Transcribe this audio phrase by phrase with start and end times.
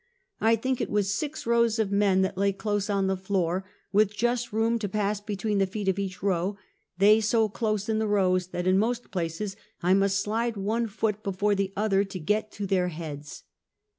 [0.39, 4.15] I think it was six rows of men that lay close on the floor, with
[4.17, 6.57] just room to pass between the feet of each row;
[6.97, 11.21] they so close in the rows that in most places I must slide one foot
[11.21, 13.43] before the other to get to their heads.